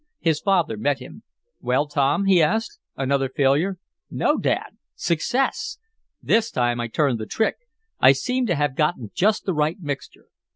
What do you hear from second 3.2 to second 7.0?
failure?" "No, Dad! Success! This time I